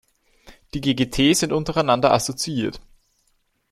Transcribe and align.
Die 0.73 0.81
ggT 0.81 1.35
sind 1.37 1.53
untereinander 1.53 2.11
assoziiert. 2.11 2.81